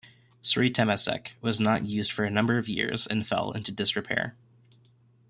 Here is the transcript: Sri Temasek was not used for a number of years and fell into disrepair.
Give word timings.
Sri 0.41 0.71
Temasek 0.71 1.33
was 1.41 1.59
not 1.59 1.85
used 1.85 2.11
for 2.11 2.23
a 2.25 2.31
number 2.31 2.57
of 2.57 2.67
years 2.67 3.05
and 3.05 3.23
fell 3.23 3.51
into 3.51 3.71
disrepair. 3.71 4.35